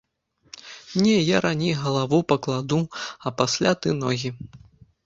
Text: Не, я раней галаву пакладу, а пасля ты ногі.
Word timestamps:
Не, 1.03 1.13
я 1.17 1.37
раней 1.47 1.75
галаву 1.83 2.23
пакладу, 2.35 2.81
а 3.25 3.37
пасля 3.45 3.71
ты 3.85 3.89
ногі. 4.05 4.39